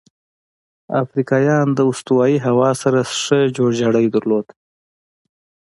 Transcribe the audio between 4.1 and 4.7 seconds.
درلود.